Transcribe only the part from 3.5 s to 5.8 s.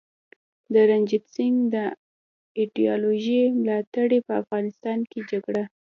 ملاتړي په افغانستان کي جګړه